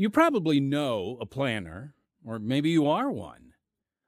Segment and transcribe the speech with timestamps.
[0.00, 1.92] You probably know a planner,
[2.24, 3.54] or maybe you are one.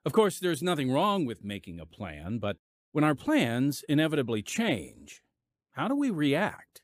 [0.04, 2.58] Of course, there's nothing wrong with making a plan, but
[2.92, 5.20] when our plans inevitably change,
[5.72, 6.82] how do we react?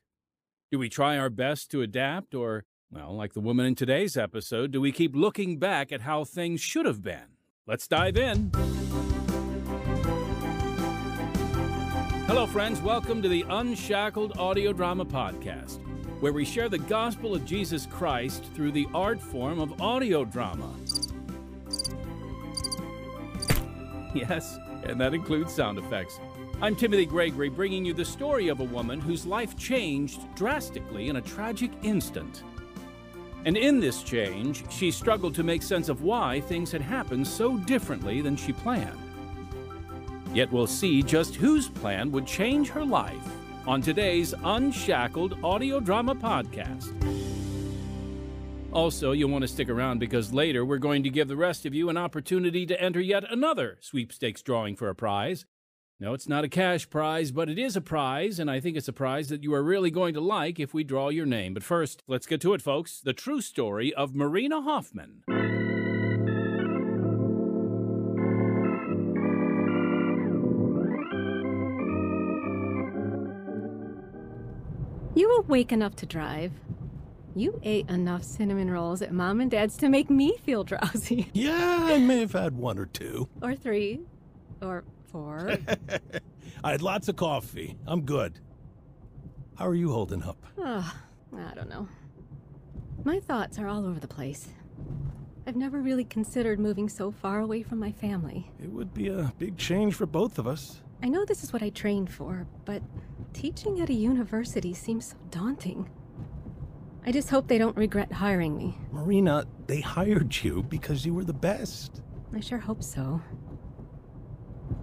[0.73, 4.71] Do we try our best to adapt, or, well, like the woman in today's episode,
[4.71, 7.37] do we keep looking back at how things should have been?
[7.65, 8.51] Let's dive in.
[12.27, 12.81] Hello, friends.
[12.81, 15.86] Welcome to the Unshackled Audio Drama Podcast
[16.19, 20.73] where we share the gospel of Jesus Christ through the art form of audio drama.
[24.15, 26.19] Yes, and that includes sound effects.
[26.59, 31.17] I'm Timothy Gregory, bringing you the story of a woman whose life changed drastically in
[31.17, 32.41] a tragic instant.
[33.45, 37.57] And in this change, she struggled to make sense of why things had happened so
[37.59, 38.97] differently than she planned.
[40.33, 43.36] Yet we'll see just whose plan would change her life
[43.67, 46.93] on today's Unshackled audio drama podcast.
[48.71, 51.73] Also, you'll want to stick around because later we're going to give the rest of
[51.73, 55.45] you an opportunity to enter yet another sweepstakes drawing for a prize.
[55.99, 58.87] No, it's not a cash prize, but it is a prize, and I think it's
[58.87, 61.53] a prize that you are really going to like if we draw your name.
[61.53, 63.01] But first, let's get to it, folks.
[63.01, 65.56] The true story of Marina Hofman.
[75.37, 76.51] You awake enough to drive.
[77.35, 81.29] You ate enough cinnamon rolls at mom and dad's to make me feel drowsy.
[81.33, 83.29] Yeah, I may have had one or two.
[83.43, 83.99] or three.
[84.63, 85.59] Or four.
[86.63, 87.77] I had lots of coffee.
[87.85, 88.39] I'm good.
[89.59, 90.43] How are you holding up?
[90.57, 90.91] oh,
[91.37, 91.87] I don't know.
[93.03, 94.47] My thoughts are all over the place.
[95.45, 98.51] I've never really considered moving so far away from my family.
[98.59, 100.81] It would be a big change for both of us.
[101.01, 102.81] I know this is what I trained for, but
[103.33, 105.89] teaching at a university seems so daunting.
[107.05, 108.77] I just hope they don't regret hiring me.
[108.91, 112.01] Marina, they hired you because you were the best.
[112.35, 113.21] I sure hope so.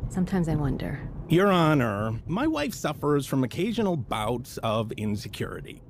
[0.09, 1.01] Sometimes I wonder.
[1.29, 5.83] Your Honor, my wife suffers from occasional bouts of insecurity.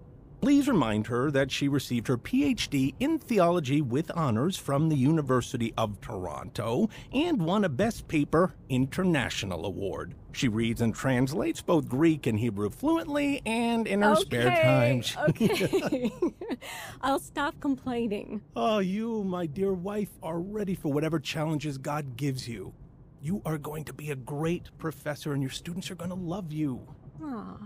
[0.44, 5.72] Please remind her that she received her PhD in theology with honors from the University
[5.78, 10.14] of Toronto and won a Best Paper International Award.
[10.32, 15.16] She reads and translates both Greek and Hebrew fluently, and in her spare time, she...
[15.30, 16.12] okay.
[17.00, 18.42] I'll stop complaining.
[18.54, 22.74] Oh, you, my dear wife, are ready for whatever challenges God gives you.
[23.22, 26.52] You are going to be a great professor, and your students are going to love
[26.52, 26.86] you.
[27.22, 27.56] Aw.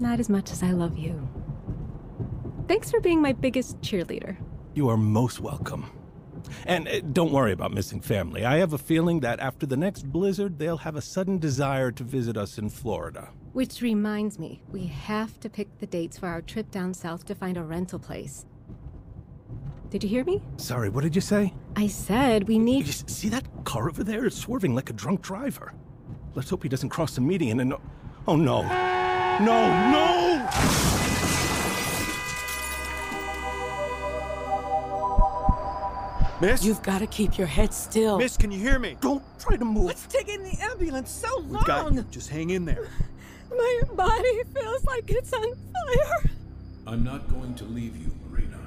[0.00, 1.28] Not as much as I love you.
[2.66, 4.36] Thanks for being my biggest cheerleader.
[4.74, 5.90] You are most welcome.
[6.64, 8.44] And uh, don't worry about missing family.
[8.44, 12.02] I have a feeling that after the next blizzard, they'll have a sudden desire to
[12.02, 13.28] visit us in Florida.
[13.52, 17.34] Which reminds me, we have to pick the dates for our trip down south to
[17.34, 18.46] find a rental place.
[19.90, 20.40] Did you hear me?
[20.56, 21.52] Sorry, what did you say?
[21.76, 22.88] I said we need.
[22.88, 24.24] s- see that car over there?
[24.24, 25.72] It's swerving like a drunk driver.
[26.34, 27.74] Let's hope he doesn't cross the median and.
[28.28, 28.62] Oh no.
[29.40, 29.46] No,
[29.90, 30.46] no!
[36.42, 36.64] Miss?
[36.64, 38.18] You've got to keep your head still.
[38.18, 38.96] Miss, can you hear me?
[39.00, 39.84] Don't try to move.
[39.84, 41.94] What's taking the ambulance so We've got long?
[41.96, 42.04] you.
[42.10, 42.88] Just hang in there.
[43.50, 46.30] My body feels like it's on fire.
[46.86, 48.58] I'm not going to leave you, Marina.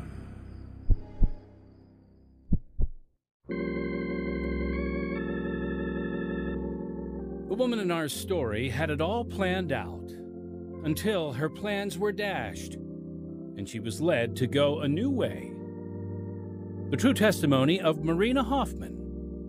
[7.49, 10.12] The woman in our story had it all planned out
[10.83, 12.75] until her plans were dashed
[13.57, 15.51] and she was led to go a new way.
[16.89, 18.95] The true testimony of Marina Hofman,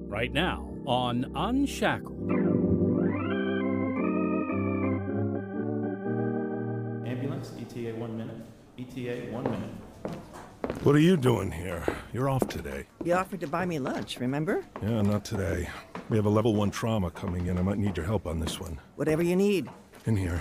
[0.09, 2.31] right now on Unshackled.
[7.07, 8.37] Ambulance, ETA one minute.
[8.79, 9.71] ETA one minute.
[10.83, 11.83] What are you doing here?
[12.13, 12.87] You're off today.
[13.05, 14.65] You offered to buy me lunch, remember?
[14.83, 15.69] Yeah, not today.
[16.09, 17.59] We have a level one trauma coming in.
[17.59, 18.79] I might need your help on this one.
[18.97, 19.69] Whatever you need.
[20.07, 20.41] In here.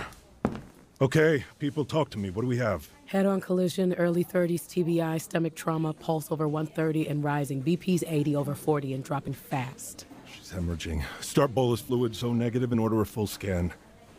[1.00, 2.30] Okay, people, talk to me.
[2.30, 2.88] What do we have?
[3.06, 7.62] Head on collision, early 30s, TBI, stomach trauma, pulse over 130 and rising.
[7.64, 10.06] BP's 80 over 40 and dropping fast.
[10.32, 11.04] She's hemorrhaging.
[11.20, 13.72] Start bolus fluid so negative and order a full scan.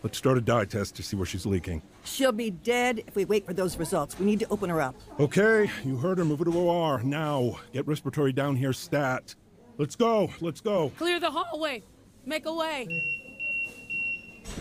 [0.03, 1.81] Let's start a dye test to see where she's leaking.
[2.03, 4.19] She'll be dead if we wait for those results.
[4.19, 4.95] We need to open her up.
[5.19, 6.25] Okay, you heard her.
[6.25, 7.01] Move her to OR.
[7.03, 9.33] Now, get respiratory down here stat.
[9.77, 10.29] Let's go.
[10.41, 10.91] Let's go.
[10.97, 11.83] Clear the hallway.
[12.25, 12.87] Make a way.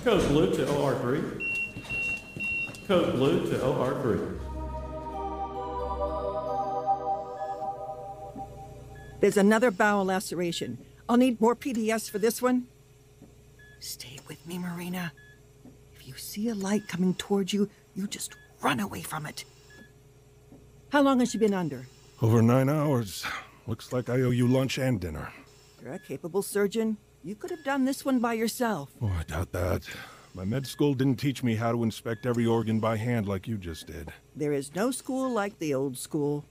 [0.05, 1.54] Code blue to OR3.
[2.87, 4.39] Code blue to OR3.
[9.21, 10.79] There's another bowel laceration.
[11.09, 12.67] I'll need more PDS for this one.
[13.81, 15.13] Stay with me, Marina.
[15.95, 19.45] If you see a light coming towards you, you just run away from it.
[20.91, 21.87] How long has she been under?
[22.21, 23.25] Over nine hours.
[23.67, 25.33] Looks like I owe you lunch and dinner.
[25.83, 26.99] You're a capable surgeon.
[27.23, 28.91] You could have done this one by yourself.
[29.01, 29.89] Oh, I doubt that.
[30.37, 33.57] My med school didn't teach me how to inspect every organ by hand like you
[33.57, 34.13] just did.
[34.35, 36.45] There is no school like the old school.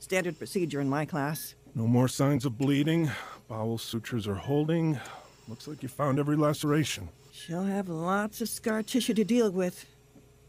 [0.00, 1.54] Standard procedure in my class.
[1.74, 3.10] No more signs of bleeding.
[3.48, 5.00] Bowel sutures are holding.
[5.48, 7.08] Looks like you found every laceration.
[7.32, 9.86] She'll have lots of scar tissue to deal with.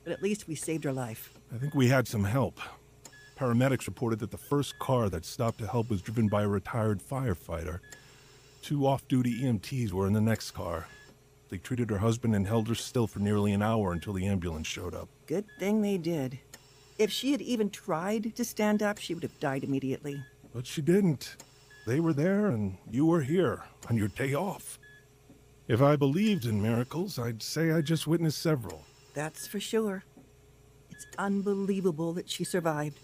[0.03, 1.39] But at least we saved her life.
[1.56, 2.59] I think we had some help.
[3.39, 7.01] Paramedics reported that the first car that stopped to help was driven by a retired
[7.01, 7.80] firefighter.
[8.62, 10.88] Two off duty EMTs were in the next car.
[11.54, 14.66] They treated her husband and held her still for nearly an hour until the ambulance
[14.66, 15.08] showed up.
[15.28, 16.40] Good thing they did.
[16.98, 20.24] If she had even tried to stand up, she would have died immediately.
[20.52, 21.36] But she didn't.
[21.86, 24.80] They were there and you were here on your day off.
[25.68, 28.84] If I believed in miracles, I'd say I just witnessed several.
[29.14, 30.04] That's for sure.
[30.90, 32.98] It's unbelievable that she survived.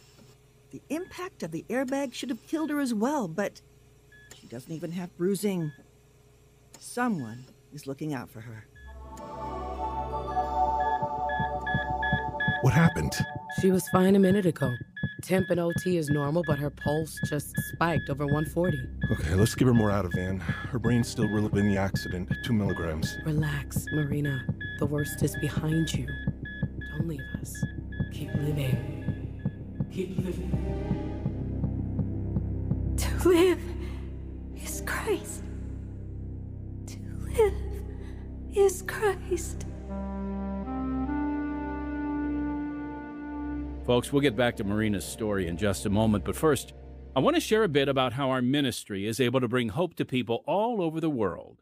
[0.71, 3.61] The impact of the airbag should have killed her as well, but
[4.33, 5.71] she doesn't even have bruising.
[6.79, 8.65] Someone is looking out for her.
[12.61, 13.13] What happened?
[13.61, 14.73] She was fine a minute ago.
[15.21, 18.77] Temp and OT is normal, but her pulse just spiked over 140.
[19.11, 20.39] Okay, let's give her more Ativan.
[20.41, 22.31] Her brain's still reeled in the accident.
[22.43, 23.17] Two milligrams.
[23.25, 24.45] Relax, Marina.
[24.79, 26.07] The worst is behind you.
[26.97, 27.53] Don't leave us.
[28.11, 29.85] Keep living.
[29.91, 30.55] Keep living.
[33.19, 33.59] To live
[38.55, 39.65] is Christ.
[43.85, 46.73] Folks, we'll get back to Marina's story in just a moment, but first,
[47.15, 49.95] I want to share a bit about how our ministry is able to bring hope
[49.95, 51.61] to people all over the world.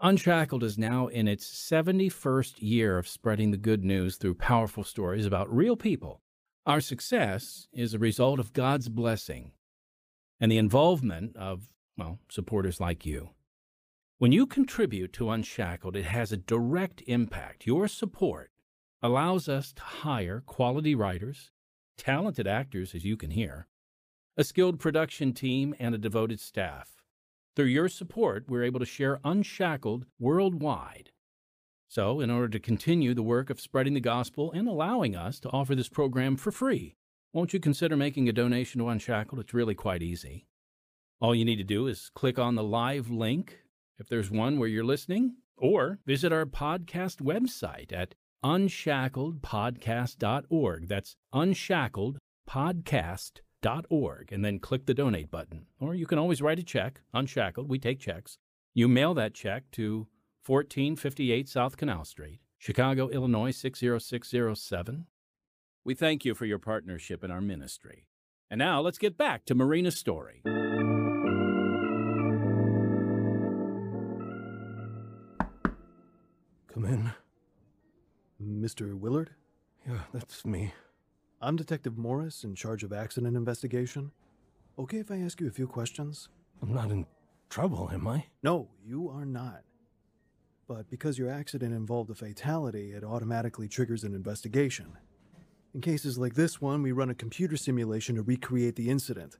[0.00, 5.26] Unshackled is now in its 71st year of spreading the good news through powerful stories
[5.26, 6.22] about real people.
[6.64, 9.52] Our success is a result of God's blessing
[10.40, 13.30] and the involvement of, well, supporters like you.
[14.18, 17.68] When you contribute to Unshackled, it has a direct impact.
[17.68, 18.50] Your support
[19.00, 21.52] allows us to hire quality writers,
[21.96, 23.68] talented actors, as you can hear,
[24.36, 26.96] a skilled production team, and a devoted staff.
[27.54, 31.12] Through your support, we're able to share Unshackled worldwide.
[31.86, 35.50] So, in order to continue the work of spreading the gospel and allowing us to
[35.50, 36.96] offer this program for free,
[37.32, 39.40] won't you consider making a donation to Unshackled?
[39.40, 40.48] It's really quite easy.
[41.20, 43.58] All you need to do is click on the live link
[43.98, 48.14] if there's one where you're listening, or visit our podcast website at
[48.44, 50.88] unshackledpodcast.org.
[50.88, 54.32] That's unshackledpodcast.org.
[54.32, 55.66] And then click the donate button.
[55.80, 57.68] Or you can always write a check, unshackled.
[57.68, 58.38] We take checks.
[58.74, 60.06] You mail that check to
[60.46, 65.06] 1458 South Canal Street, Chicago, Illinois 60607.
[65.84, 68.08] We thank you for your partnership in our ministry.
[68.50, 70.42] And now let's get back to Marina's story.
[76.88, 77.12] In.
[78.42, 78.98] Mr.
[78.98, 79.30] Willard?
[79.86, 80.72] Yeah, that's me.
[81.40, 84.10] I'm Detective Morris in charge of accident investigation.
[84.78, 86.28] Okay if I ask you a few questions?
[86.62, 87.06] I'm not in
[87.50, 88.26] trouble, am I?
[88.42, 89.62] No, you are not.
[90.66, 94.96] But because your accident involved a fatality, it automatically triggers an investigation.
[95.74, 99.36] In cases like this one, we run a computer simulation to recreate the incident.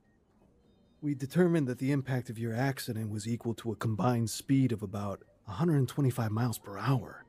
[1.01, 4.83] We determined that the impact of your accident was equal to a combined speed of
[4.83, 7.25] about 125 miles per hour,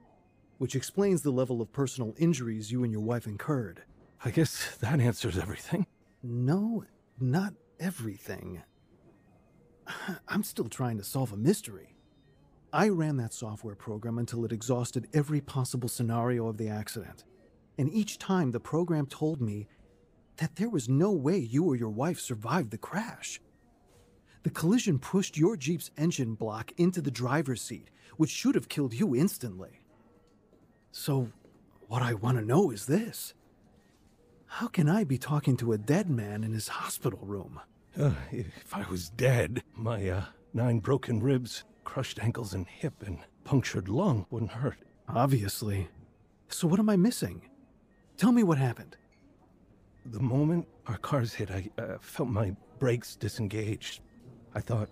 [0.60, 3.82] which explains the level of personal injuries you and your wife incurred.
[4.22, 5.86] I guess that answers everything.
[6.22, 6.84] No,
[7.18, 8.62] not everything.
[10.28, 11.96] I'm still trying to solve a mystery.
[12.74, 17.24] I ran that software program until it exhausted every possible scenario of the accident.
[17.78, 19.66] And each time the program told me
[20.36, 23.40] that there was no way you or your wife survived the crash.
[24.42, 27.88] The collision pushed your Jeep's engine block into the driver's seat,
[28.18, 29.79] which should have killed you instantly.
[30.92, 31.30] So,
[31.86, 33.34] what I want to know is this
[34.46, 37.60] How can I be talking to a dead man in his hospital room?
[37.98, 43.18] Uh, if I was dead, my uh, nine broken ribs, crushed ankles and hip, and
[43.44, 44.78] punctured lung wouldn't hurt.
[45.08, 45.88] Obviously.
[46.48, 47.42] So, what am I missing?
[48.16, 48.96] Tell me what happened.
[50.06, 54.00] The moment our cars hit, I uh, felt my brakes disengaged.
[54.54, 54.88] I thought,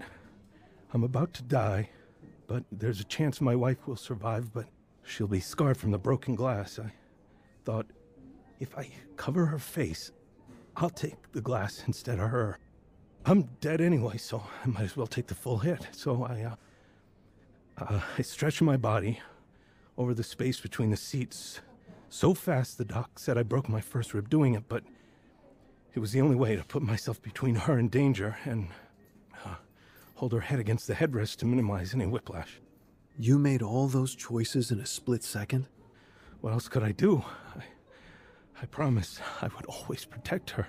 [0.92, 1.90] I'm about to die,
[2.46, 4.66] but there's a chance my wife will survive, but
[5.08, 6.78] she'll be scarred from the broken glass.
[6.78, 6.92] I
[7.64, 7.86] thought,
[8.60, 10.12] if I cover her face,
[10.76, 12.58] I'll take the glass instead of her.
[13.24, 15.88] I'm dead anyway, so I might as well take the full hit.
[15.92, 16.54] So I, uh,
[17.78, 19.20] uh, I stretched my body
[19.96, 21.60] over the space between the seats
[22.10, 24.82] so fast the doc said I broke my first rib doing it, but
[25.94, 28.68] It was the only way to put myself between her and danger and
[29.44, 29.56] uh,
[30.14, 32.60] hold her head against the headrest to minimize any whiplash.
[33.20, 35.66] You made all those choices in a split second?
[36.40, 37.24] What else could I do?
[37.56, 37.64] I,
[38.62, 40.68] I promised I would always protect her.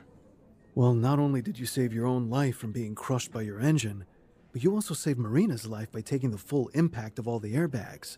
[0.73, 4.05] Well, not only did you save your own life from being crushed by your engine,
[4.51, 8.17] but you also saved Marina's life by taking the full impact of all the airbags.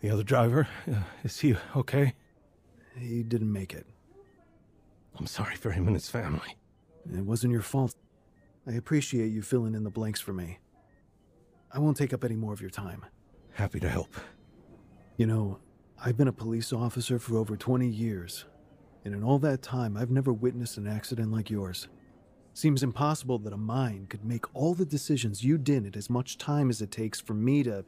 [0.00, 2.14] The other driver, uh, is he okay?
[2.96, 3.86] He didn't make it.
[5.18, 6.56] I'm sorry for him and his family.
[7.12, 7.96] It wasn't your fault.
[8.64, 10.60] I appreciate you filling in the blanks for me.
[11.72, 13.04] I won't take up any more of your time.
[13.54, 14.14] Happy to help.
[15.16, 15.58] You know,
[16.04, 18.46] I've been a police officer for over 20 years,
[19.04, 21.88] and in all that time, I've never witnessed an accident like yours.
[22.54, 26.38] Seems impossible that a mind could make all the decisions you did in as much
[26.38, 27.84] time as it takes for me to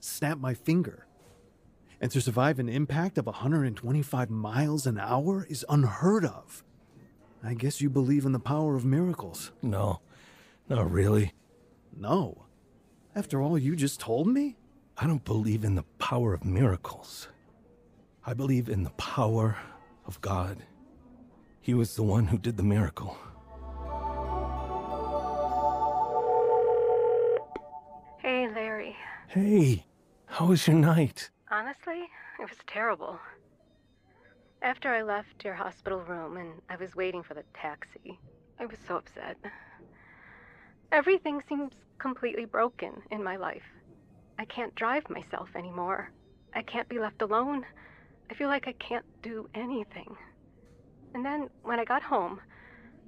[0.00, 1.06] snap my finger.
[2.00, 6.62] And to survive an impact of 125 miles an hour is unheard of.
[7.42, 9.52] I guess you believe in the power of miracles.
[9.62, 10.00] No,
[10.68, 11.32] not really.
[11.96, 12.44] No.
[13.14, 14.57] After all you just told me?
[15.00, 17.28] I don't believe in the power of miracles.
[18.26, 19.56] I believe in the power
[20.06, 20.64] of God.
[21.60, 23.16] He was the one who did the miracle.
[28.18, 28.96] Hey, Larry.
[29.28, 29.86] Hey,
[30.26, 31.30] how was your night?
[31.48, 32.08] Honestly,
[32.40, 33.20] it was terrible.
[34.62, 38.18] After I left your hospital room and I was waiting for the taxi,
[38.58, 39.36] I was so upset.
[40.90, 43.62] Everything seems completely broken in my life.
[44.38, 46.10] I can't drive myself anymore.
[46.54, 47.64] I can't be left alone.
[48.30, 50.16] I feel like I can't do anything.
[51.14, 52.40] And then, when I got home,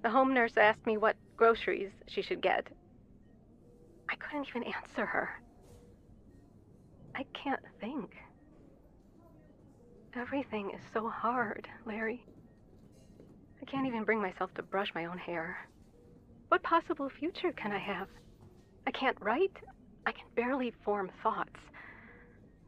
[0.02, 2.66] the home nurse asked me what groceries she should get.
[4.08, 5.40] I couldn't even answer her.
[7.14, 8.16] I can't think.
[10.16, 12.24] Everything is so hard, Larry.
[13.62, 15.68] I can't even bring myself to brush my own hair.
[16.48, 18.08] What possible future can I have?
[18.86, 19.56] I can't write.
[20.06, 21.58] I can barely form thoughts.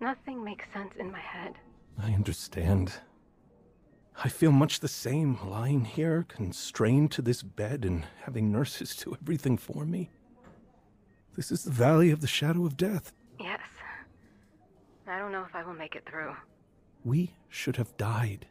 [0.00, 1.54] Nothing makes sense in my head.
[2.02, 2.92] I understand.
[4.22, 9.16] I feel much the same, lying here, constrained to this bed and having nurses do
[9.20, 10.10] everything for me.
[11.36, 13.12] This is the valley of the shadow of death.
[13.40, 13.60] Yes.
[15.06, 16.34] I don't know if I will make it through.
[17.04, 18.46] We should have died,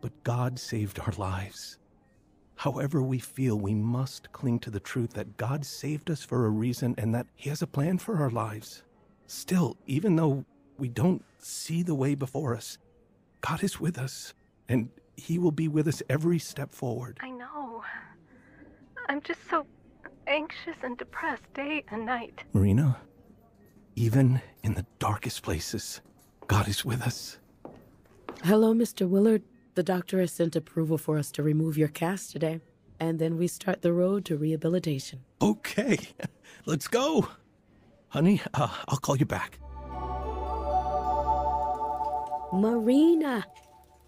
[0.00, 1.78] but God saved our lives.
[2.56, 6.50] However we feel, we must cling to the truth that God saved us for a
[6.50, 8.84] reason and that He has a plan for our lives.
[9.26, 10.44] Still, even though
[10.78, 12.78] we don't see the way before us,
[13.40, 14.34] God is with us,
[14.68, 17.18] and He will be with us every step forward.
[17.20, 17.82] I know.
[19.08, 19.66] I'm just so
[20.26, 22.44] anxious and depressed day and night.
[22.52, 22.96] Marina,
[23.96, 26.00] even in the darkest places,
[26.46, 27.38] God is with us.
[28.42, 29.08] Hello, Mr.
[29.08, 29.42] Willard.
[29.74, 32.60] The doctor has sent approval for us to remove your cast today,
[33.00, 35.24] and then we start the road to rehabilitation.
[35.42, 35.98] Okay,
[36.66, 37.28] let's go.
[38.08, 39.58] Honey, uh, I'll call you back.
[42.52, 43.44] Marina,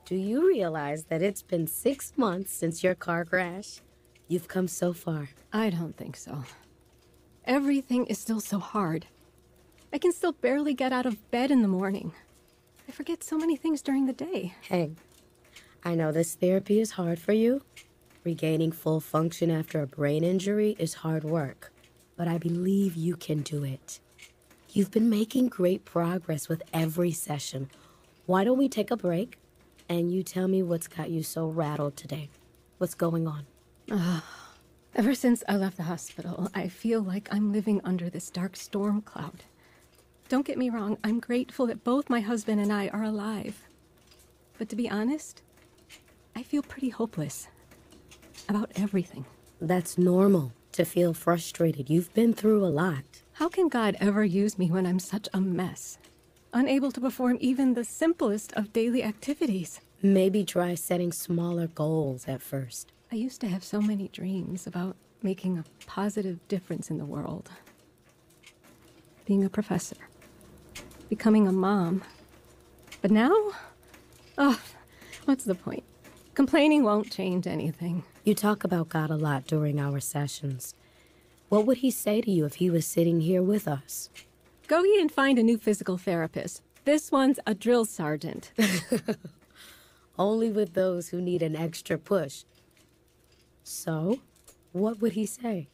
[0.04, 3.80] do you realize that it's been six months since your car crash?
[4.28, 5.30] You've come so far.
[5.52, 6.44] I don't think so.
[7.44, 9.06] Everything is still so hard.
[9.92, 12.12] I can still barely get out of bed in the morning.
[12.88, 14.54] I forget so many things during the day.
[14.60, 14.92] Hey,
[15.86, 17.62] I know this therapy is hard for you.
[18.24, 21.72] Regaining full function after a brain injury is hard work,
[22.16, 24.00] but I believe you can do it.
[24.70, 27.70] You've been making great progress with every session.
[28.26, 29.38] Why don't we take a break
[29.88, 32.30] and you tell me what's got you so rattled today?
[32.78, 33.46] What's going on?
[33.88, 34.22] Uh,
[34.96, 39.02] ever since I left the hospital, I feel like I'm living under this dark storm
[39.02, 39.44] cloud.
[40.28, 43.68] Don't get me wrong, I'm grateful that both my husband and I are alive.
[44.58, 45.42] But to be honest,
[46.36, 47.48] I feel pretty hopeless
[48.46, 49.24] about everything.
[49.58, 51.88] That's normal to feel frustrated.
[51.88, 53.22] You've been through a lot.
[53.32, 55.96] How can God ever use me when I'm such a mess?
[56.52, 59.80] Unable to perform even the simplest of daily activities.
[60.02, 62.92] Maybe try setting smaller goals at first.
[63.10, 67.48] I used to have so many dreams about making a positive difference in the world.
[69.24, 69.96] Being a professor.
[71.08, 72.02] Becoming a mom.
[73.00, 73.34] But now?
[74.36, 74.60] Oh,
[75.24, 75.82] what's the point?
[76.36, 78.04] Complaining won't change anything.
[78.22, 80.74] You talk about God a lot during our sessions.
[81.48, 84.10] What would he say to you if he was sitting here with us?
[84.66, 86.60] Go ye and find a new physical therapist.
[86.84, 88.52] This one's a drill sergeant.
[90.18, 92.44] Only with those who need an extra push.
[93.64, 94.20] So,
[94.72, 95.68] what would he say?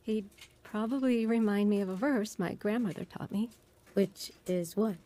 [0.00, 0.30] He'd
[0.62, 3.50] probably remind me of a verse my grandmother taught me.
[3.92, 4.96] Which is what?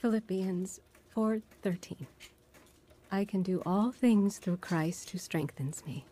[0.00, 0.80] Philippians
[1.14, 2.06] 4:13.
[3.14, 6.04] I can do all things through Christ who strengthens me.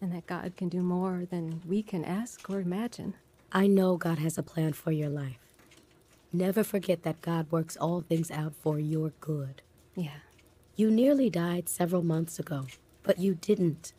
[0.00, 3.14] and that God can do more than we can ask or imagine.
[3.52, 5.38] I know God has a plan for your life.
[6.32, 9.62] Never forget that God works all things out for your good.
[9.94, 10.20] Yeah.
[10.76, 12.66] You nearly died several months ago,
[13.04, 13.92] but you didn't.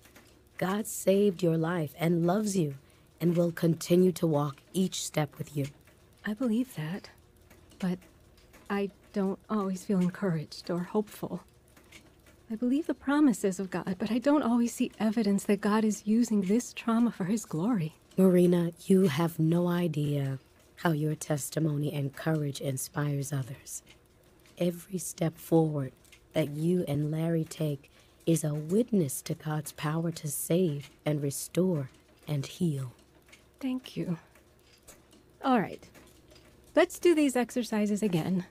[0.57, 2.75] God saved your life and loves you
[3.21, 5.67] and will continue to walk each step with you.
[6.25, 7.09] I believe that,
[7.79, 7.99] but
[8.69, 11.41] I don't always feel encouraged or hopeful.
[12.51, 16.05] I believe the promises of God, but I don't always see evidence that God is
[16.05, 17.95] using this trauma for His glory.
[18.17, 20.39] Marina, you have no idea
[20.77, 23.81] how your testimony and courage inspires others.
[24.57, 25.93] Every step forward
[26.33, 27.89] that you and Larry take
[28.25, 31.89] is a witness to God's power to save and restore
[32.27, 32.93] and heal.
[33.59, 34.17] Thank you.
[35.43, 35.89] All right.
[36.75, 38.45] Let's do these exercises again.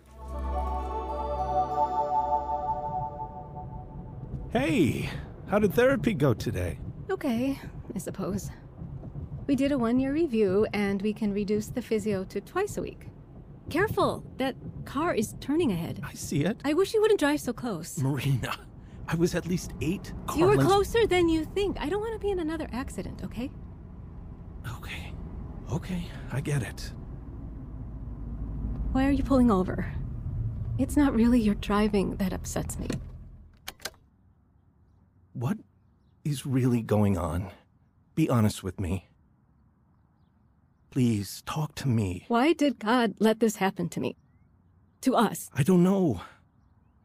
[4.52, 5.08] Hey,
[5.48, 6.78] how did therapy go today?
[7.10, 7.58] Okay,
[7.94, 8.50] I suppose.
[9.46, 12.82] We did a one year review and we can reduce the physio to twice a
[12.82, 13.08] week.
[13.70, 14.24] Careful!
[14.36, 14.54] That
[14.84, 16.00] car is turning ahead.
[16.04, 16.60] I see it.
[16.64, 17.98] I wish you wouldn't drive so close.
[17.98, 18.54] Marina,
[19.08, 21.78] I was at least eight car You were lengths- closer than you think.
[21.80, 23.50] I don't want to be in another accident, okay?
[24.76, 25.12] Okay,
[25.72, 26.92] okay, I get it.
[28.92, 29.90] Why are you pulling over?
[30.78, 32.88] It's not really your driving that upsets me.
[35.32, 35.58] What
[36.24, 37.50] is really going on?
[38.14, 39.08] Be honest with me.
[40.90, 42.26] Please, talk to me.
[42.28, 44.16] Why did God let this happen to me?
[45.02, 45.50] To us?
[45.54, 46.20] I don't know.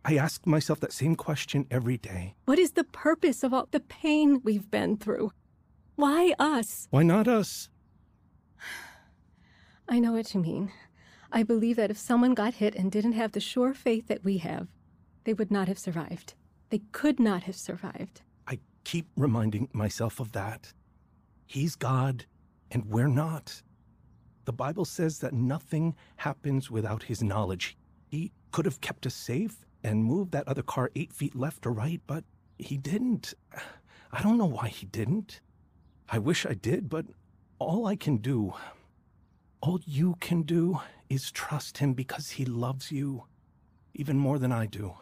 [0.03, 2.35] I ask myself that same question every day.
[2.45, 5.31] What is the purpose of all the pain we've been through?
[5.95, 6.87] Why us?
[6.91, 7.69] Why not us?
[9.89, 10.71] I know what you mean.
[11.31, 14.37] I believe that if someone got hit and didn't have the sure faith that we
[14.39, 14.67] have,
[15.23, 16.33] they would not have survived.
[16.69, 18.21] They could not have survived.
[18.47, 20.73] I keep reminding myself of that.
[21.45, 22.25] He's God,
[22.71, 23.61] and we're not.
[24.45, 27.77] The Bible says that nothing happens without his knowledge.
[28.07, 31.71] He could have kept us safe and moved that other car eight feet left or
[31.71, 32.23] right, but
[32.57, 33.33] he didn't.
[34.11, 35.41] I don't know why he didn't.
[36.09, 37.05] I wish I did, but
[37.59, 38.53] all I can do,
[39.61, 43.25] all you can do, is trust him because he loves you,
[43.93, 44.95] even more than I do.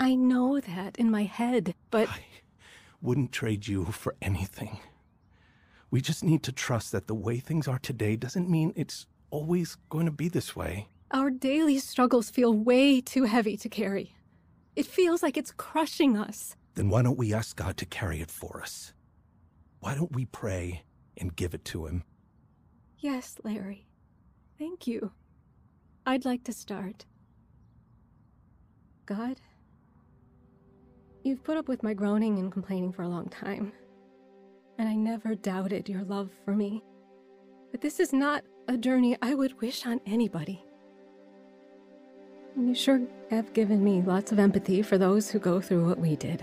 [0.00, 2.20] I know that in my head, but I
[3.02, 4.78] Wouldn't trade you for anything.
[5.90, 9.76] We just need to trust that the way things are today doesn't mean it's always
[9.88, 10.88] going to be this way.
[11.10, 14.14] our daily struggles feel way too heavy to carry.
[14.76, 16.54] It feels like it's crushing us.
[16.74, 18.92] Then why don't we ask God to carry it for us?
[19.80, 20.82] Why don't we pray
[21.16, 22.04] and give it to Him?
[22.98, 23.86] Yes, Larry.
[24.58, 25.12] Thank you.
[26.06, 27.06] I'd like to start.
[29.06, 29.40] God,
[31.28, 33.70] you've put up with my groaning and complaining for a long time,
[34.78, 36.82] and I never doubted your love for me.
[37.70, 40.64] But this is not a journey I would wish on anybody.
[42.56, 46.16] You sure have given me lots of empathy for those who go through what we
[46.16, 46.42] did.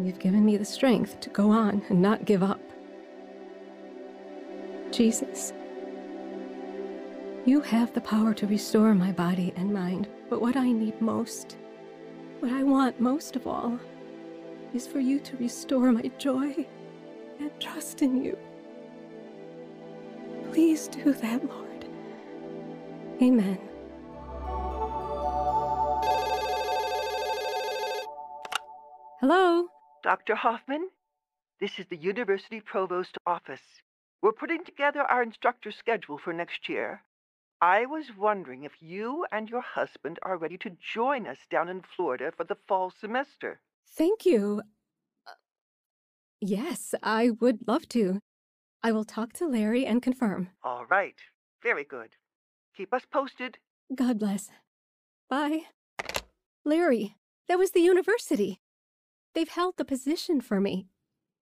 [0.00, 2.60] You've given me the strength to go on and not give up.
[4.92, 5.52] Jesus,
[7.44, 11.56] you have the power to restore my body and mind, but what I need most,
[12.40, 13.78] what I want most of all,
[14.74, 16.66] is for you to restore my joy
[17.40, 18.36] and trust in you.
[20.52, 21.84] Please do that, Lord.
[23.20, 23.58] Amen.
[29.20, 29.66] Hello?
[30.04, 30.36] Dr.
[30.36, 30.84] Hofman,
[31.60, 33.82] this is the University Provost office.
[34.22, 37.02] We're putting together our instructor schedule for next year.
[37.60, 41.82] I was wondering if you and your husband are ready to join us down in
[41.82, 43.60] Florida for the fall semester.
[43.96, 44.62] Thank you.
[45.26, 45.32] Uh,
[46.40, 48.20] Yes, I would love to.
[48.82, 50.50] I will talk to Larry and confirm.
[50.62, 51.16] All right.
[51.64, 52.10] Very good.
[52.76, 53.58] Keep us posted.
[53.92, 54.50] God bless.
[55.28, 55.62] Bye.
[56.64, 57.16] Larry,
[57.48, 58.60] that was the university.
[59.34, 60.86] They've held the position for me.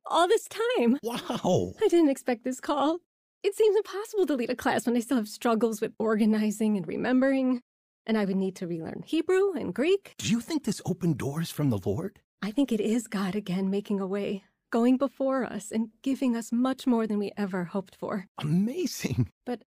[0.06, 0.98] All this time.
[1.02, 1.74] Wow.
[1.82, 3.00] I didn't expect this call.
[3.46, 6.84] It seems impossible to lead a class when I still have struggles with organizing and
[6.84, 7.60] remembering,
[8.04, 10.14] and I would need to relearn Hebrew and Greek.
[10.18, 12.18] Do you think this opened doors from the Lord?
[12.42, 16.50] I think it is God again making a way, going before us and giving us
[16.50, 18.26] much more than we ever hoped for.
[18.38, 19.30] Amazing.
[19.46, 19.62] But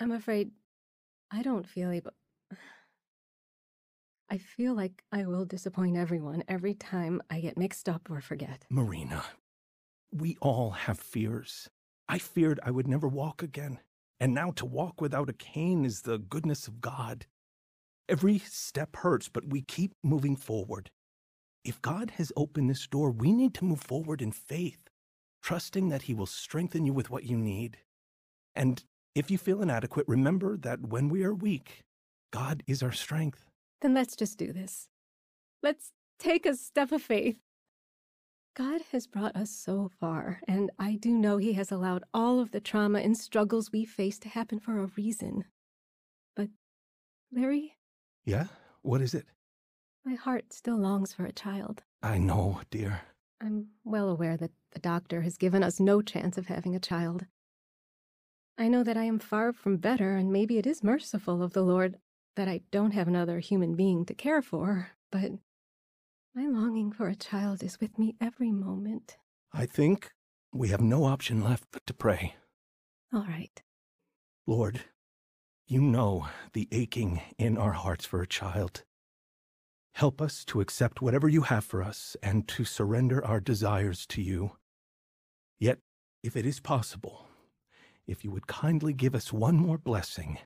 [0.00, 0.52] I'm afraid
[1.30, 2.12] I don't feel able.
[4.30, 8.64] I feel like I will disappoint everyone every time I get mixed up or forget.
[8.70, 9.22] Marina,
[10.10, 11.68] we all have fears.
[12.08, 13.80] I feared I would never walk again.
[14.20, 17.26] And now to walk without a cane is the goodness of God.
[18.08, 20.90] Every step hurts, but we keep moving forward.
[21.64, 24.88] If God has opened this door, we need to move forward in faith.
[25.42, 27.78] trusting that He will strengthen you with what you need.
[28.54, 28.82] And
[29.14, 31.84] if you feel inadequate, remember that when we are weak,
[32.32, 33.46] God is our strength.
[33.80, 34.88] Then let's just do this.
[35.62, 37.36] Let's take a step of faith.
[38.58, 42.50] God has brought us so far, and I do know He has allowed all of
[42.50, 45.44] the trauma and struggles we face to happen for a reason.
[46.34, 46.48] But,
[47.32, 47.76] Larry,
[48.24, 48.46] Yeah?
[48.82, 49.26] What is it?
[50.04, 51.82] my heart still longs for a child.
[52.02, 53.02] I know, dear.
[53.42, 57.26] I'm well aware that the doctor has given us no chance of having a child.
[58.56, 61.62] I know that I am far from better, and maybe it is merciful of the
[61.62, 61.98] Lord
[62.36, 65.32] that I don't have another human being to care for, but
[66.38, 69.16] my longing for a child is with me every moment.
[69.52, 70.12] I think
[70.52, 72.36] we have no option left but to pray.
[73.12, 73.60] All right.
[74.46, 74.82] Lord,
[75.66, 78.84] you know the aching in our hearts for a child.
[79.94, 84.22] Help us to accept whatever you have for us and to surrender our desires to
[84.22, 84.52] you.
[85.58, 85.80] Yet,
[86.22, 87.26] if it is possible,
[88.06, 90.38] if you would kindly give us one more blessing,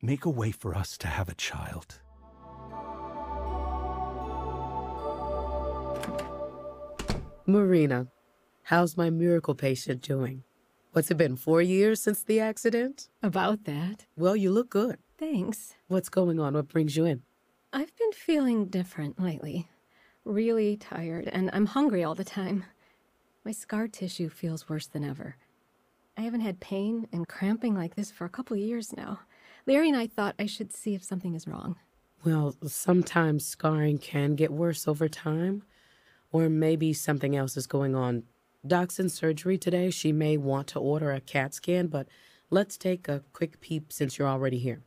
[0.00, 2.00] make a way for us to have a child.
[7.46, 8.06] Marina,
[8.62, 10.44] how's my miracle patient doing?
[10.92, 13.08] What's it been, four years since the accident?
[13.22, 14.06] About that.
[14.16, 14.98] Well, you look good.
[15.18, 15.74] Thanks.
[15.88, 16.54] What's going on?
[16.54, 17.22] What brings you in?
[17.72, 19.68] I've been feeling different lately.
[20.24, 22.64] Really tired, and I'm hungry all the time.
[23.44, 25.36] My scar tissue feels worse than ever.
[26.16, 29.20] I haven't had pain and cramping like this for a couple years now.
[29.66, 31.76] Larry and I thought I should see if something is wrong.
[32.24, 35.64] Well, sometimes scarring can get worse over time,
[36.32, 38.24] or maybe something else is going on.
[38.66, 39.90] Doc's in surgery today.
[39.90, 42.08] She may want to order a CAT scan, but
[42.50, 44.82] let's take a quick peep since you're already here.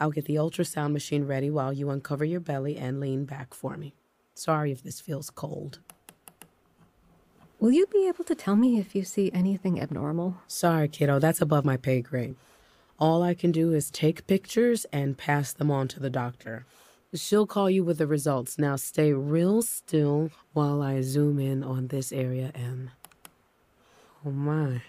[0.00, 3.76] I'll get the ultrasound machine ready while you uncover your belly and lean back for
[3.76, 3.94] me.
[4.34, 5.78] Sorry if this feels cold.
[7.58, 10.38] Will you be able to tell me if you see anything abnormal?
[10.46, 12.36] Sorry, kiddo, that's above my pay grade.
[12.98, 16.64] All I can do is take pictures and pass them on to the doctor.
[17.12, 18.56] She'll call you with the results.
[18.56, 22.90] Now stay real still while I zoom in on this area and.
[24.24, 24.82] Oh my.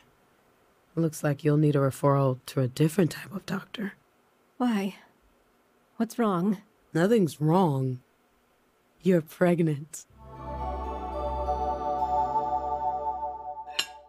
[0.96, 3.94] Looks like you'll need a referral to a different type of doctor.
[4.58, 4.98] Why?
[5.98, 6.58] What's wrong?
[6.94, 8.02] Nothing's wrong.
[9.02, 10.06] You're pregnant.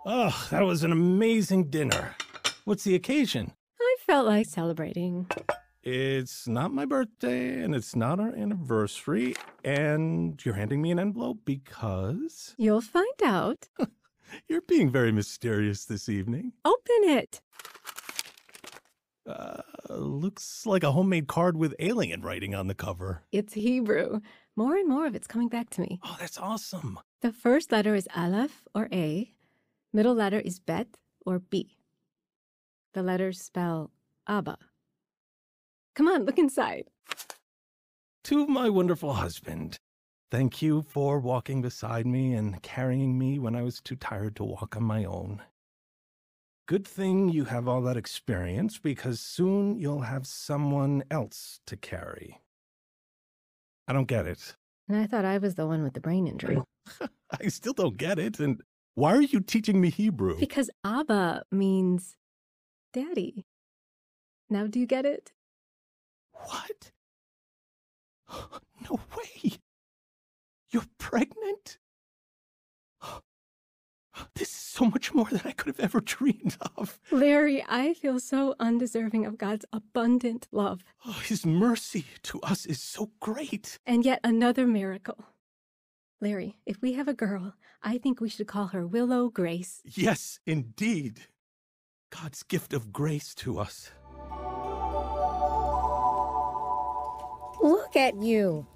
[0.05, 2.17] Oh, that was an amazing dinner.
[2.65, 3.53] What's the occasion?
[3.81, 5.29] I felt like celebrating.
[5.83, 11.39] It's not my birthday and it's not our anniversary, and you're handing me an envelope
[11.45, 13.69] because You'll find out.
[14.49, 16.53] you're being very mysterious this evening.
[16.65, 17.41] Open it.
[19.27, 23.23] Uh, looks like a homemade card with alien writing on the cover.
[23.33, 24.21] It's Hebrew.
[24.55, 25.99] More and more of it's coming back to me.
[26.05, 26.99] Oh, that's awesome.
[27.23, 29.33] The first letter is Aleph or A.
[29.93, 31.77] Middle letter is Bet or B.
[32.95, 33.91] The letters spell
[34.29, 34.59] Abba.
[35.95, 36.85] Come on, look inside.
[38.25, 39.77] To my wonderful husband,
[40.31, 44.45] thank you for walking beside me and carrying me when I was too tired to
[44.45, 45.43] walk on my own.
[46.67, 52.41] Good thing you have all that experience because soon you'll have someone else to carry.
[53.87, 54.57] I don't get it.
[54.89, 56.59] And I thought I was the one with the brain injury.
[57.41, 58.39] I still don't get it.
[58.39, 58.63] And
[58.95, 60.39] why are you teaching me Hebrew?
[60.39, 62.17] Because Abba means
[62.93, 63.45] daddy.
[64.49, 65.33] Now, do you get it?
[66.33, 66.93] What?
[68.89, 69.53] No way.
[70.71, 71.79] You're pregnant?
[74.35, 76.99] This is so much more than I could have ever dreamed of.
[77.11, 80.85] Larry, I feel so undeserving of God's abundant love.
[81.07, 83.79] Oh, his mercy to us is so great.
[83.87, 85.25] And yet another miracle.
[86.21, 89.83] Larry, if we have a girl, I think we should call her Willow Grace.
[89.85, 91.23] Yes, indeed.
[92.11, 93.91] God's gift of grace to us.
[97.93, 98.67] Look at you.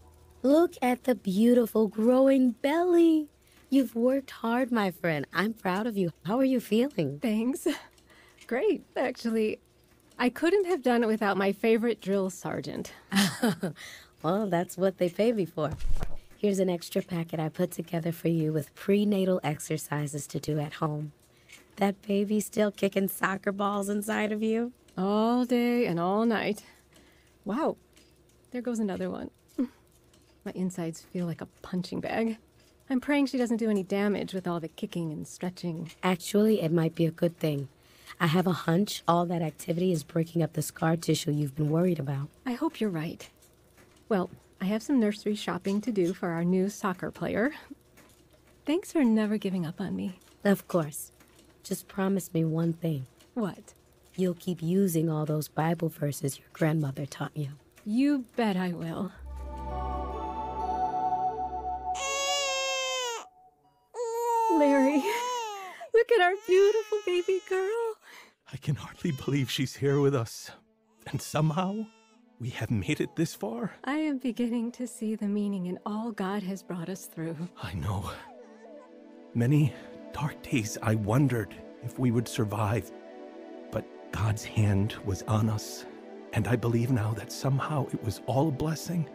[0.43, 3.31] Look at the beautiful growing belly.
[3.71, 5.27] You've worked hard, my friend.
[5.33, 6.11] I'm proud of you.
[6.27, 7.19] How are you feeling?
[7.21, 7.67] Thanks.
[8.47, 9.59] Great, actually.
[10.19, 12.93] I couldn't have done it without my favorite drill sergeant.
[14.23, 15.71] well, that's what they pay me for.
[16.37, 20.75] Here's an extra packet I put together for you with prenatal exercises to do at
[20.75, 21.13] home.
[21.77, 24.75] That baby still kicking soccer balls inside of you?
[24.99, 26.65] All day and all night.
[27.47, 27.79] Wow,
[28.51, 29.31] there goes another one.
[29.59, 32.39] My insides feel like a punching bag.
[32.89, 35.91] I'm praying she doesn't do any damage with all the kicking and stretching.
[36.03, 37.69] Actually, it might be a good thing.
[38.21, 41.71] I have a hunch all that activity is breaking up the scar tissue you've been
[41.71, 42.29] worried about.
[42.47, 43.29] I hope you're right.
[44.09, 44.31] Well,
[44.61, 47.53] I have some nursery shopping to do for our new soccer player.
[48.65, 50.19] Thanks for never giving up on me.
[50.45, 51.13] Of course.
[51.63, 53.07] Just promise me one thing.
[53.35, 53.75] What?
[54.15, 57.51] You'll keep using all those Bible verses your grandmother taught you.
[57.89, 59.13] You bet I will.
[64.59, 65.05] Larry,
[65.95, 67.95] look at our beautiful baby girl.
[68.53, 70.51] I can hardly believe she's here with us.
[71.07, 71.87] And somehow,
[72.41, 73.77] we have made it this far.
[73.85, 77.37] I am beginning to see the meaning in all God has brought us through.
[77.63, 78.11] I know.
[79.33, 79.73] Many
[80.13, 82.91] dark days I wondered if we would survive.
[83.71, 85.87] But God's hand was on us.
[86.37, 89.09] And I believe now that somehow it was all a blessing.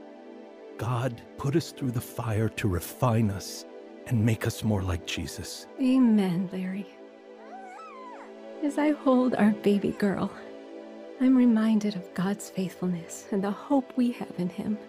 [0.80, 3.64] God put us through the fire to refine us
[4.08, 5.68] and make us more like Jesus.
[5.80, 6.88] Amen, Larry.
[8.64, 10.32] As I hold our baby girl,
[11.22, 14.80] I'm reminded of God's faithfulness and the hope we have in Him.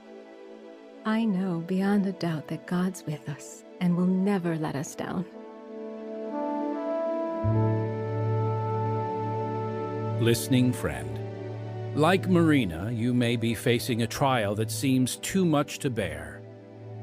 [1.05, 5.27] I know beyond a doubt that God's with us and will never let us down.
[10.23, 11.12] Listening friend.
[11.95, 16.41] Like Marina, you may be facing a trial that seems too much to bear,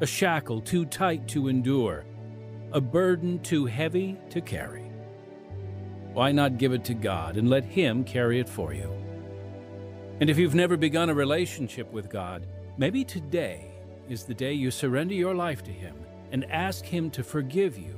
[0.01, 2.05] a shackle too tight to endure,
[2.71, 4.91] a burden too heavy to carry.
[6.13, 8.91] Why not give it to God and let Him carry it for you?
[10.21, 12.47] And if you've never begun a relationship with God,
[12.79, 13.69] maybe today
[14.09, 15.97] is the day you surrender your life to Him
[16.31, 17.95] and ask Him to forgive you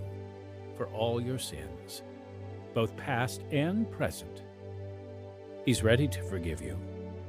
[0.76, 2.04] for all your sins,
[2.74, 4.44] both past and present.
[5.66, 6.80] He's ready to forgive you,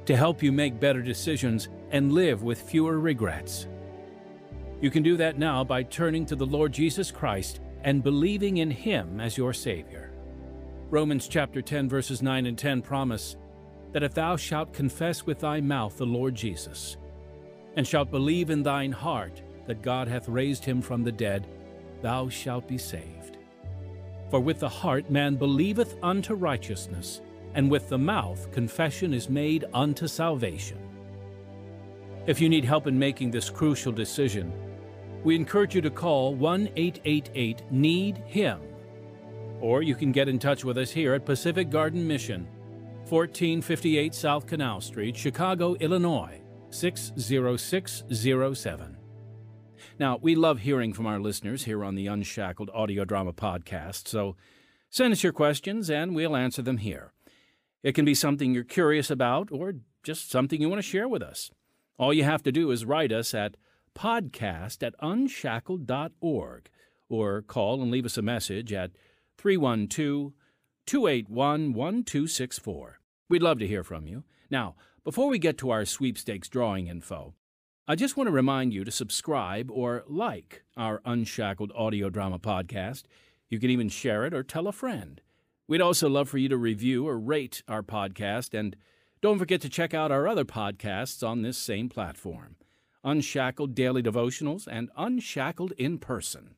[0.05, 3.67] to help you make better decisions and live with fewer regrets.
[4.81, 8.71] You can do that now by turning to the Lord Jesus Christ and believing in
[8.71, 10.11] Him as your Savior.
[10.89, 13.35] Romans chapter 10, verses 9 and 10 promise
[13.91, 16.97] that if thou shalt confess with thy mouth the Lord Jesus,
[17.75, 21.47] and shalt believe in thine heart that God hath raised him from the dead,
[22.01, 23.37] thou shalt be saved.
[24.29, 27.21] For with the heart man believeth unto righteousness,
[27.55, 30.79] and with the mouth confession is made unto salvation.
[32.25, 34.53] If you need help in making this crucial decision,
[35.23, 38.59] we encourage you to call 1 888 NEED HIM.
[39.61, 42.45] Or you can get in touch with us here at Pacific Garden Mission,
[43.09, 48.97] 1458 South Canal Street, Chicago, Illinois, 60607.
[49.99, 54.35] Now, we love hearing from our listeners here on the Unshackled Audio Drama Podcast, so
[54.89, 57.12] send us your questions and we'll answer them here.
[57.83, 61.21] It can be something you're curious about or just something you want to share with
[61.21, 61.51] us.
[61.97, 63.57] All you have to do is write us at
[63.93, 66.69] podcast at unshackled.org
[67.09, 68.91] or call and leave us a message at
[69.37, 70.33] 312
[70.85, 72.99] 281 1264.
[73.29, 74.23] We'd love to hear from you.
[74.49, 77.35] Now, before we get to our sweepstakes drawing info,
[77.87, 83.03] I just want to remind you to subscribe or like our Unshackled audio drama podcast.
[83.49, 85.21] You can even share it or tell a friend.
[85.67, 88.75] We'd also love for you to review or rate our podcast, and
[89.21, 92.57] don't forget to check out our other podcasts on this same platform
[93.05, 96.55] Unshackled Daily Devotionals and Unshackled in Person.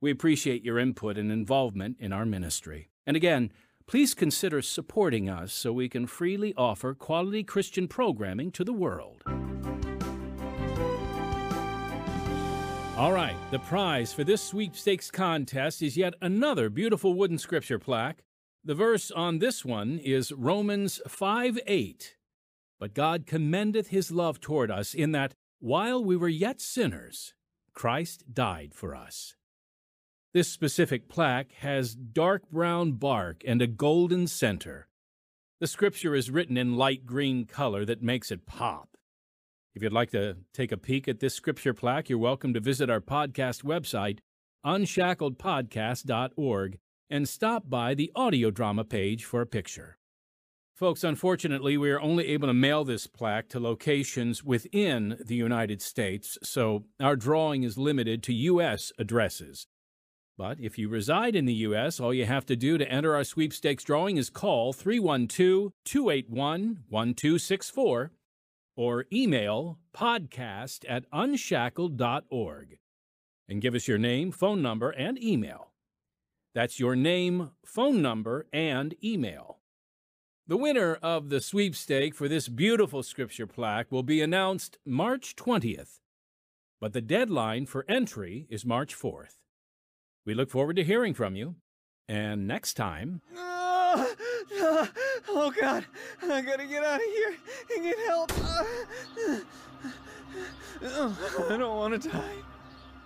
[0.00, 2.88] We appreciate your input and involvement in our ministry.
[3.06, 3.52] And again,
[3.86, 9.24] please consider supporting us so we can freely offer quality Christian programming to the world.
[13.00, 18.22] All right, the prize for this sweepstakes contest is yet another beautiful wooden scripture plaque.
[18.62, 22.16] The verse on this one is Romans 5 8.
[22.78, 27.32] But God commendeth his love toward us in that while we were yet sinners,
[27.72, 29.34] Christ died for us.
[30.34, 34.88] This specific plaque has dark brown bark and a golden center.
[35.58, 38.89] The scripture is written in light green color that makes it pop.
[39.72, 42.90] If you'd like to take a peek at this scripture plaque, you're welcome to visit
[42.90, 44.18] our podcast website,
[44.66, 46.78] unshackledpodcast.org,
[47.08, 49.96] and stop by the audio drama page for a picture.
[50.74, 55.80] Folks, unfortunately, we are only able to mail this plaque to locations within the United
[55.80, 58.92] States, so our drawing is limited to U.S.
[58.98, 59.68] addresses.
[60.36, 63.22] But if you reside in the U.S., all you have to do to enter our
[63.22, 68.10] sweepstakes drawing is call 312 281 1264
[68.76, 72.78] or email podcast at unshackled.org
[73.48, 75.72] and give us your name, phone number, and email.
[76.54, 79.58] That's your name, phone number, and email.
[80.46, 86.00] The winner of the sweepstake for this beautiful scripture plaque will be announced March 20th,
[86.80, 89.36] but the deadline for entry is March 4th.
[90.26, 91.56] We look forward to hearing from you.
[92.08, 93.22] And next time.
[94.82, 94.88] Oh,
[95.28, 95.84] oh God,
[96.22, 97.34] I gotta get out of here
[97.74, 98.32] and get help.
[100.82, 102.34] I don't want to die.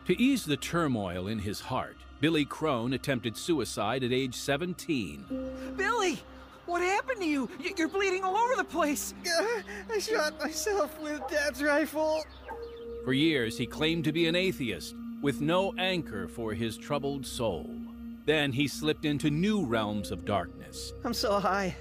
[0.07, 5.75] To ease the turmoil in his heart, Billy Crone attempted suicide at age 17.
[5.77, 6.23] Billy!
[6.67, 7.51] What happened to you?
[7.77, 9.13] You're bleeding all over the place.
[9.93, 12.25] I shot myself with Dad's rifle.
[13.05, 17.69] For years, he claimed to be an atheist with no anchor for his troubled soul.
[18.25, 20.93] Then he slipped into new realms of darkness.
[21.05, 21.77] I'm so high.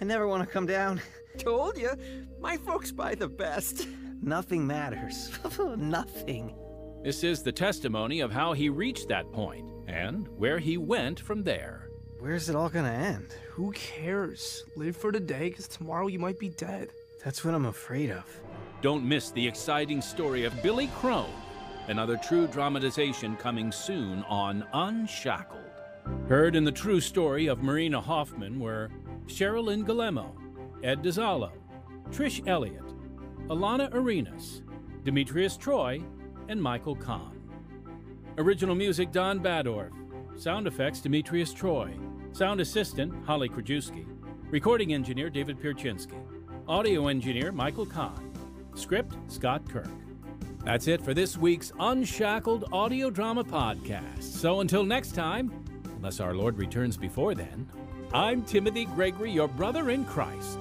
[0.00, 1.00] I never want to come down.
[1.38, 1.90] Told you.
[2.40, 3.86] My folks buy the best.
[4.22, 5.30] Nothing matters.
[5.76, 6.54] Nothing.
[7.02, 11.42] This is the testimony of how he reached that point and where he went from
[11.42, 11.88] there.
[12.18, 13.34] Where's it all gonna end?
[13.50, 14.64] Who cares?
[14.76, 16.90] Live for today, because tomorrow you might be dead.
[17.24, 18.24] That's what I'm afraid of.
[18.80, 21.34] Don't miss the exciting story of Billy Crone,
[21.88, 25.61] another true dramatization coming soon on Unshackled.
[26.28, 28.90] Heard in the true story of Marina Hofman were
[29.26, 30.32] Sherilyn Guillemot,
[30.82, 31.52] Ed DiZallo,
[32.10, 32.84] Trish Elliott,
[33.48, 34.62] Alana Arenas,
[35.04, 36.02] Demetrius Troy,
[36.48, 37.40] and Michael Kahn.
[38.38, 39.92] Original music Don Badorf.
[40.36, 41.92] Sound effects Demetrius Troy.
[42.32, 44.06] Sound assistant Holly Krajewski.
[44.50, 46.18] Recording engineer David Pierczynski.
[46.66, 48.32] Audio engineer Michael Kahn.
[48.74, 49.88] Script Scott Kirk.
[50.64, 54.22] That's it for this week's Unshackled Audio Drama Podcast.
[54.22, 55.61] So until next time,
[56.02, 57.68] unless our Lord returns before then,
[58.12, 60.58] I'm Timothy Gregory, your brother in Christ.